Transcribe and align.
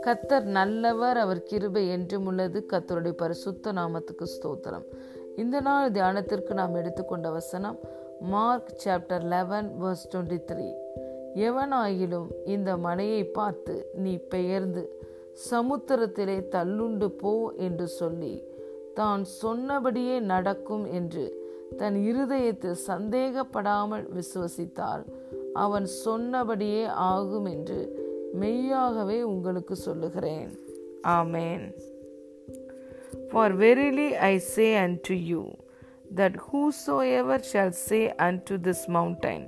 கத்தர் 0.00 0.42
நல்லவர் 0.42 1.16
அவர் 1.16 1.42
கிருபை 1.42 1.88
என்றும் 1.88 2.26
உள்ளது. 2.26 2.66
கத்தருடைய 2.72 3.10
பரிசுத்த 3.10 3.72
நாமத்துக்கு 3.72 4.26
ஸ்தோத்திரம். 4.26 4.84
இந்த 5.36 5.60
நாள் 5.60 5.90
தியானத்திற்கு 5.90 6.52
நாம் 6.52 6.74
எடுத்துக்கொண்ட 6.74 7.30
வசனம் 7.30 7.78
Mark 8.20 8.72
chapter 8.84 9.22
eleven 9.22 9.72
verse 9.82 10.06
twenty 10.12 10.40
three. 10.52 10.72
எவனாயிலும் 11.34 12.28
இந்த 12.44 12.76
மலையை 12.76 13.24
பார்த்து 13.24 13.90
நீ 13.94 14.16
பெயர்ந்து 14.16 15.00
சமுத்திரத்திலே 15.50 16.48
தள்ளுண்டு 16.50 17.08
போ 17.08 17.52
என்று 17.56 17.86
சொல்லி 17.86 18.54
தான் 18.94 19.24
சொன்னபடியே 19.24 20.18
நடக்கும் 20.18 20.92
என்று 20.92 21.45
தன் 21.80 21.96
இருதயத்தில் 22.10 22.82
சந்தேகப்படாமல் 22.90 24.06
விசுவசித்தால் 24.16 25.04
அவன் 25.64 25.86
சொன்னபடியே 26.04 26.84
ஆகும் 27.10 27.48
என்று 27.54 27.80
மெய்யாகவே 28.34 29.18
உங்களுக்கு 29.34 29.76
சொல்லுகிறேன் 29.86 30.50
ஆமேன் 31.18 31.66
For 33.32 33.46
verily 33.62 34.08
I 34.16 34.38
say 34.52 34.76
unto 34.78 35.14
you, 35.30 35.42
that 36.10 36.34
whosoever 36.46 37.36
shall 37.42 37.72
say 37.72 38.02
unto 38.18 38.54
this 38.58 38.88
mountain, 38.88 39.42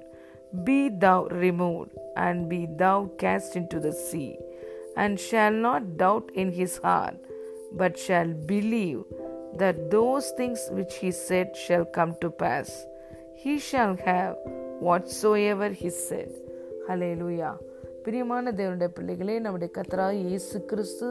Be 0.64 0.88
thou 1.04 1.18
removed, 1.44 1.92
and 2.16 2.48
be 2.48 2.60
thou 2.82 2.98
cast 3.18 3.56
into 3.56 3.78
the 3.78 3.92
sea, 4.06 4.30
and 4.96 5.20
shall 5.20 5.52
not 5.66 5.96
doubt 5.96 6.28
in 6.34 6.50
his 6.52 6.78
heart, 6.78 7.18
but 7.72 7.98
shall 7.98 8.30
believe 8.52 9.02
that 9.62 9.90
those 9.90 10.26
things 10.38 10.60
which 10.78 10.94
he 11.02 11.10
said 11.10 11.48
shall 11.56 11.86
come 11.98 12.12
to 12.22 12.30
pass, 12.42 12.70
he 13.42 13.58
shall 13.58 13.96
have 14.08 14.36
whatsoever 14.88 15.68
he 15.80 15.90
said. 15.90 16.30
Hallelujah. 16.88 17.54
பிரியமான 18.04 18.52
தேவனுடைய 18.58 18.90
பிள்ளைகளே 18.96 19.38
நம்முடைய 19.44 19.70
கத்தராக 19.76 20.14
இயேசு 20.28 20.56
கிறிஸ்து 20.70 21.08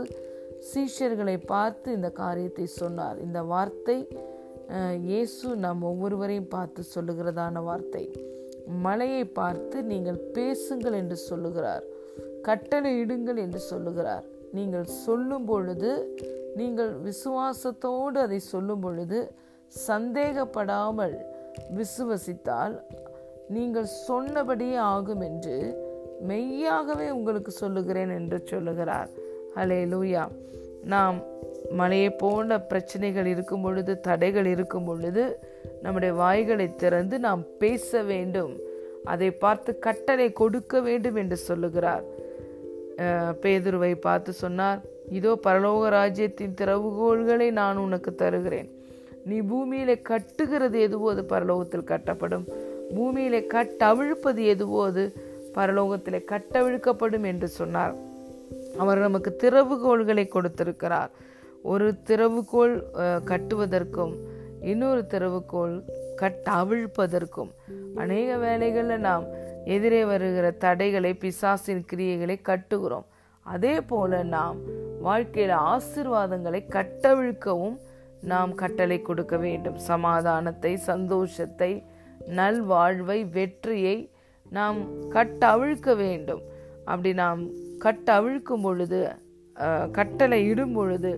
சீஷர்களை 0.69 1.35
பார்த்து 1.53 1.87
இந்த 1.97 2.09
காரியத்தை 2.23 2.65
சொன்னார். 2.81 3.17
இந்த 3.25 3.39
வார்த்தை 3.51 3.97
இயேசு 5.09 5.47
நம் 5.65 5.83
ஒவ்வொருவரையும் 5.89 6.49
பார்த்து 6.55 6.81
சொல்லுகிறதான 6.95 7.61
வார்த்தை. 7.67 8.05
மலையை 8.85 9.25
பார்த்து 9.41 9.77
நீங்கள் 9.91 10.19
பேசுங்கள் 10.37 10.97
என்று 11.01 11.17
சொல்லுகிறார். 11.29 11.85
கட்டளை 12.47 12.91
இடுங்கள் 13.03 13.39
என்று 13.45 13.59
சொல்லுகிறார். 13.71 14.25
நீங்கள் 14.53 14.83
சொல்லும் 14.83 15.45
பொழுது 15.45 15.91
நீங்கள் 16.55 16.91
விசுவாசத்தோடு 16.97 18.17
அதை 18.17 18.39
சொல்லும் 18.39 18.79
பொழுது 18.79 19.31
சந்தேகப்படாமல் 19.87 21.15
விசுவசித்தால் 21.77 22.81
நீங்கள் 23.47 23.85
சொன்னபடியே 23.85 24.75
ஆகும் 24.75 25.21
என்று 25.21 25.55
மெய்யாகவே 26.21 27.09
உங்களுக்கு 27.09 27.51
சொல்லுகிறேன் 27.51 28.09
என்று 28.09 28.41
சொல்லுகிறார். 28.45 29.09
ஹலே 29.55 29.81
லூயா 29.85 30.23
நாம் 30.83 31.17
மலையை 31.71 32.09
போன்ற 32.09 32.61
பிரச்சனைகள் 32.61 33.25
இருக்கும் 33.25 33.61
பொழுது 33.61 33.99
தடைகள் 33.99 34.45
இருக்கும் 34.45 34.85
பொழுது 34.85 35.39
நம்முடைய 35.81 36.13
வாய்களை 36.13 36.75
திறந்து 36.75 37.19
நாம் 37.19 37.43
பேச 37.57 38.01
வேண்டும். 38.03 38.57
அதை 39.03 39.31
பார்த்து 39.31 39.79
கட்டளை 39.79 40.33
கொடுக்க 40.33 40.81
வேண்டும் 40.81 41.15
என்று 41.15 41.35
சொல்லுகிறார். 41.35 42.03
பேதுருவை 43.41 43.93
பார்த்து 44.05 44.31
சொன்னார் 44.43 44.79
இதோ 45.17 45.31
பரலோக 45.45 45.89
ராஜ்யத்தின் 45.97 46.57
திறவுகோள்களை 46.61 47.47
நான் 47.59 47.83
உனக்கு 47.83 48.11
தருகிறேன். 48.15 48.69
நீ 49.29 49.37
பூமியில 49.51 49.91
கட்டுகிறது 50.09 50.77
எதுவோ 50.87 51.07
அது 51.13 51.23
பரலோகத்தில் 51.33 51.89
கட்டப்படும்? 51.91 52.45
பூமியில 52.95 53.39
கட்டவிழ்ப்பது 53.53 54.41
எதுவோ 54.53 54.79
அது 54.89 55.03
பரலோகத்தில் 55.57 56.27
கட்டவிழ்க்கப்படும்? 56.31 57.25
என்று 57.31 57.47
சொன்னார். 57.59 57.95
அவர் 58.83 59.05
நமக்கு 59.05 59.31
திறவுகோள்களை 59.43 60.25
கொடுத்திருக்கிறார். 60.27 61.11
ஒரு 61.71 61.87
திறவுகோள் 62.09 62.75
கட்டுவதற்கும் 63.31 64.13
இன்னொரு 64.71 65.01
திறவுகோள் 65.13 65.75
கட்ட 66.21 66.45
அவிழ்ப்பதற்கும் 66.61 67.51
அநேக 68.03 68.29
வேலைகளில் 68.43 69.05
நாம் 69.07 69.25
எதிரே 69.75 70.01
வருகிற 70.09 70.47
தடைகளை 70.63 71.11
பிசாசின் 71.23 71.83
கிரியைகளை 71.91 72.37
கட்டுகிறோம். 72.49 73.07
அதே 73.45 73.75
போல 73.91 74.11
நாம் 74.35 74.57
வாழ்க்கையில் 75.07 75.55
ஆசிர்வாதங்களை 75.71 76.61
கட்டவிழ்க்கவும் 76.75 77.77
நாம் 78.31 78.51
கட்டளை 78.61 78.97
கொடுக்க 79.07 79.35
வேண்டும். 79.45 79.77
சமாதானத்தை 79.89 80.73
சந்தோஷத்தை 80.89 81.71
நல்வாழ்வை 82.39 83.19
வெற்றியை 83.37 83.97
நாம் 84.57 84.79
கட்டவிழ்க்க 85.15 85.95
வேண்டும். 86.03 86.43
அப்படி 86.89 87.11
நாம் 87.23 87.41
கட்டவிழ்க்கும் 87.85 88.65
பொழுது 88.67 88.99
கட்டளை 89.97 90.39
இடும் 90.51 90.75
பொழுது 90.77 91.11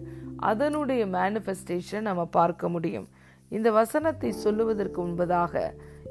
அதனுடைய 0.50 1.02
மேனிஃபெஸ்டேஷன் 1.16 2.08
நம்ம 2.10 2.24
பார்க்க 2.38 2.70
முடியும். 2.76 3.08
இந்த 3.52 3.70
வசனத்தை 3.80 4.30
சொல்லுவதற்கு 4.44 5.00
முன்பதாக 5.06 5.54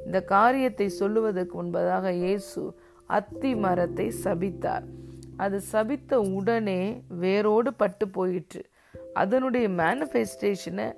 இந்த 0.06 0.18
காரியத்தை 0.36 0.88
சொல்லுவதற்கு 1.00 1.54
முன்பதாக 1.60 2.12
இயேசு 2.22 2.62
அத்தி 3.18 3.50
மரத்தை 3.64 4.06
சபித்தார். 4.24 4.86
அது 5.44 5.58
சபித்த 5.72 6.20
உடனே 6.38 6.80
வேரோடு 7.24 7.70
பட்டு 7.82 8.06
போயிற்று. 8.16 8.62
அதனுடைய 9.22 9.66
மேனிஃபெஸ்டேஷனை 9.82 10.88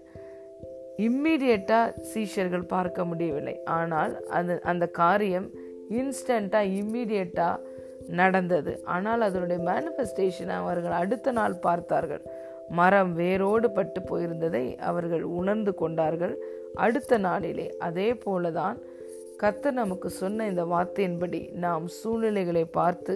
இம்மிடியட்டாக 1.06 1.92
சீஷர்கள் 2.12 2.70
பார்க்க 2.74 3.04
முடியவில்லை. 3.10 3.56
ஆனால் 3.78 4.14
அந்த 4.38 4.54
அந்த 4.72 4.84
காரியம் 5.02 5.48
இன்ஸ்டண்ட்டாக 6.00 6.72
இம்மிடியட்டாக 6.80 7.62
நடந்தது. 8.20 8.72
ஆனால் 8.94 9.22
அதனுடைய 9.28 9.58
மேனிஃபெஸ்டேஷனை 9.70 10.54
அவர்கள் 10.62 10.96
அடுத்த 11.02 11.32
நாள் 11.38 11.56
பார்த்தார்கள். 11.66 12.24
மரம் 12.78 13.12
வேரோடு 13.14 13.68
பட்டு 13.70 14.00
போயிருந்ததை 14.00 14.64
அவர்கள் 14.90 15.24
உணர்ந்து 15.38 15.72
கொண்டார்கள். 15.74 16.34
அடுத்த 16.74 17.18
நாளிலே 17.18 17.66
அதே 17.78 18.08
போலதான் 18.24 18.76
கத்த 19.42 19.70
நமக்கு 19.70 20.08
சொன்ன 20.10 20.46
இந்த 20.46 20.62
வார்த்தையின்படி 20.64 21.40
நாம் 21.64 21.84
சூழ்நிலைகளை 21.98 22.64
பார்த்து 22.78 23.14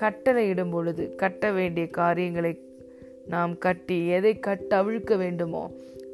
கட்டளையிடும் 0.00 0.70
பொழுது 0.70 1.04
கட்ட 1.22 1.50
வேண்டிய 1.52 1.86
காரியங்களை 2.00 2.52
நாம் 3.26 3.52
கட்டி 3.58 3.98
எதை 4.16 4.32
கட்டவிழ்க்க 4.46 5.16
வேண்டுமோ 5.16 5.64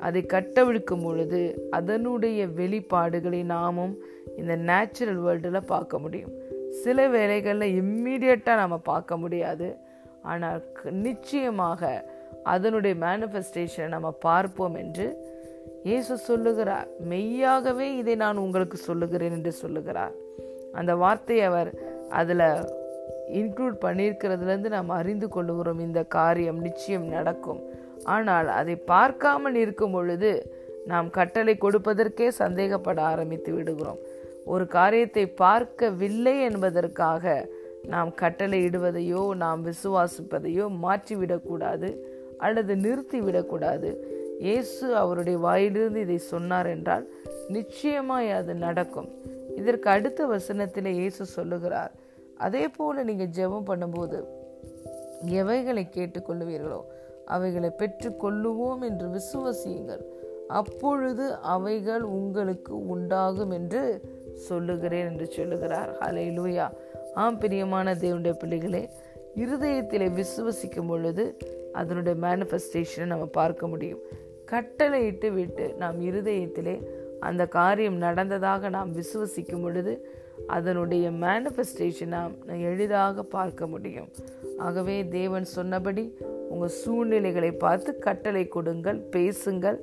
அதை 0.06 0.22
கட்டவிழ்க்கும் 0.32 1.04
பொழுது 1.04 1.40
அதனுடைய 1.70 2.40
வெளிப்பாடுகளை 2.58 3.42
நாமும் 3.54 3.94
இந்த 4.36 4.56
நேச்சுரல் 4.68 5.22
வேர்ல்டில் 5.26 5.70
பார்க்க 5.72 5.98
முடியும். 5.98 6.34
சில 6.82 7.08
வேலைகளில் 7.08 7.76
இம்மீடியட்டாக 7.80 8.62
நம்ம 8.62 8.78
பார்க்க 8.90 9.16
முடியாது. 9.16 9.68
ஆனால் 10.22 10.60
நிச்சயமாக 10.90 11.82
அதனுடைய 12.54 12.94
மேனிஃபெஸ்டேஷனை 13.06 13.88
நம்ம 13.94 14.08
பார்ப்போம் 14.28 14.76
என்று 14.82 15.06
இயேசு 15.88 16.14
சொல்லுகிறார். 16.28 16.88
மெய்யாகவே 17.10 17.86
இதை 18.00 18.14
நான் 18.24 18.42
உங்களுக்கு 18.44 18.78
சொல்லுகிறேன் 18.88 19.34
என்று 19.38 19.52
சொல்லுகிறார். 19.62 20.14
அந்த 20.78 20.92
வார்த்தை 21.02 21.38
அவர் 21.48 21.70
அதில் 22.20 22.48
இன்க்ளூட் 23.40 23.76
பண்ணியிருக்கிறதுலேருந்து 23.84 24.70
நாம் 24.76 24.90
அறிந்து 24.98 25.26
கொள்ளுகிறோம். 25.34 25.80
இந்த 25.86 26.00
காரியம் 26.16 26.60
நிச்சயம் 26.66 27.06
நடக்கும். 27.16 27.60
ஆனால் 28.14 28.48
அதை 28.58 28.76
பார்க்காமல் 28.92 29.56
இருக்கும் 29.64 29.94
பொழுது 29.96 30.30
நாம் 30.92 31.08
கட்டளை 31.18 31.54
கொடுப்பதற்கே 31.64 32.28
சந்தேகப்பட 32.42 32.98
ஆரம்பித்து 33.12 33.52
விடுகிறோம். 33.56 34.00
ஒரு 34.54 34.64
காரியத்தை 34.76 35.24
பார்க்கவில்லை 35.44 36.34
என்பதற்காக 36.48 37.24
நாம் 37.94 38.10
கட்டளை 38.20 38.58
இடுவதையோ 38.68 39.22
நாம் 39.42 39.60
விசுவாசிப்பதையோ 39.70 40.66
மாற்றிவிடக்கூடாது. 40.84 41.88
அல்லது 42.38 42.74
நிறுத்திவிடக்கூடாது. 42.76 43.90
இயேசு 44.40 44.86
அவருடைய 44.96 45.38
வாயிலிருந்து 45.38 46.00
இதை 46.00 46.18
சொன்னார் 46.32 46.66
என்றால் 46.66 47.04
நிச்சயமாய் 47.48 48.30
அது 48.30 48.54
நடக்கும். 48.54 49.08
இதற்கு 49.56 49.88
அடுத்த 49.90 50.26
வசனத்தில் 50.26 50.90
இயேசு 50.98 51.22
சொல்லுகிறார் 51.26 51.92
அதே 52.46 52.64
போல 52.68 53.04
நீங்கள் 53.04 53.32
ஜெபம் 53.36 53.68
பண்ணும்போது 53.70 54.18
எவைகளை 55.40 55.84
கேட்டுக்கொள்ளுவீர்களோ 55.94 56.80
அவைகளை 57.34 57.70
பெற்றுக்கொள்ளுவோம் 57.80 58.82
என்று 58.88 59.06
விசுவசியுங்கள். 59.16 60.02
அப்பொழுது 60.60 61.24
அவைகள் 61.54 62.02
உங்களுக்கு 62.02 62.86
உண்டாகும் 62.86 63.50
என்று 63.50 63.82
சொல்லுகிறேன் 64.48 65.08
என்று 65.10 65.26
சொல்லுகிறார். 65.26 65.90
ஹலை 66.00 66.26
லூயா 66.38 66.66
ஆம் 67.14 67.38
பிரியமான 67.38 67.94
தேவனுடைய 67.94 68.32
பிள்ளைகளே 68.32 68.82
இருதயத்தில் 69.36 70.06
விசுவசிக்கும் 70.18 70.86
பொழுது 70.86 71.24
அதனுடைய 71.72 72.14
மேனிஃபெஸ்டேஷனை 72.20 73.04
நம்ம 73.04 73.26
பார்க்க 73.26 73.66
முடியும். 73.66 74.02
கட்டளையிட்டு 74.44 75.32
விட்டு 75.32 75.64
நாம் 75.78 75.98
இருதயத்திலே 76.00 76.74
அந்த 77.20 77.42
காரியம் 77.48 77.96
நடந்ததாக 77.96 78.68
நாம் 78.68 78.90
விசுவசிக்கும் 78.94 79.62
பொழுது 79.62 79.92
அதனுடைய 80.46 81.10
மேனிஃபெஸ்டேஷன் 81.24 82.14
நாம் 82.16 82.32
எளிதாக 82.48 83.22
பார்க்க 83.22 83.66
முடியும். 83.66 84.08
ஆகவே 84.58 84.96
தேவன் 85.08 85.46
சொன்னபடி 85.56 86.04
உங்கள் 86.48 86.76
சூழ்நிலைகளை 86.82 87.52
பார்த்து 87.64 87.98
கட்டளை 87.98 88.44
கொடுங்கள் 88.48 88.98
பேசுங்கள். 88.98 89.78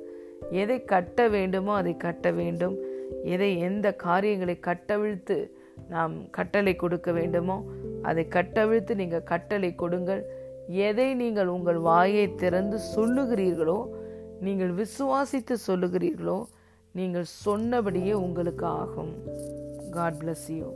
எதை 0.50 0.84
கட்ட 0.84 1.28
வேண்டுமோ 1.28 1.74
அதை 1.74 1.96
கட்ட 1.96 2.30
வேண்டும். 2.30 2.76
எதை 3.24 3.50
எந்த 3.58 3.86
காரியங்களை 4.06 4.56
கட்டவிழ்த்து 4.60 5.36
நாம் 5.88 6.14
கட்டளை 6.30 6.76
கொடுக்க 6.76 7.12
வேண்டுமோ 7.12 7.56
அதை 8.10 8.24
கட்டவிழ்த்து 8.36 8.94
நீங்கள் 9.02 9.28
கட்டளை 9.32 9.70
கொடுங்கள். 9.82 10.22
எதை 10.88 11.08
நீங்கள் 11.22 11.52
உங்கள் 11.56 11.80
வாயை 11.88 12.26
திறந்து 12.42 12.78
சொல்லுகிறீர்களோ 12.94 13.78
நீங்கள் 14.46 14.72
விசுவாசித்து 14.80 15.56
சொல்லுகிறீர்களோ 15.68 16.38
நீங்கள் 16.98 17.28
சொன்னபடியே 17.44 18.14
உங்களுக்கு 18.26 18.66
ஆகும். 18.82 19.14
God 19.96 20.20
bless 20.22 20.48
you 20.58 20.68